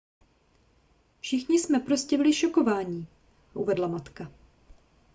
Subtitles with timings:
[1.19, 3.07] všichni jsme prostě byli šokovaní
[3.53, 4.31] uvedla matka